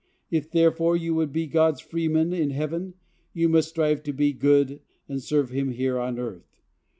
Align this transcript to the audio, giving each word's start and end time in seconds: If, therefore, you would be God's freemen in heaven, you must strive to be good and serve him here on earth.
If, 0.31 0.49
therefore, 0.49 0.97
you 0.97 1.13
would 1.13 1.31
be 1.31 1.45
God's 1.45 1.79
freemen 1.79 2.33
in 2.33 2.49
heaven, 2.49 2.95
you 3.33 3.47
must 3.47 3.69
strive 3.69 4.01
to 4.05 4.13
be 4.13 4.33
good 4.33 4.81
and 5.07 5.21
serve 5.21 5.51
him 5.51 5.69
here 5.69 5.99
on 5.99 6.17
earth. 6.17 6.59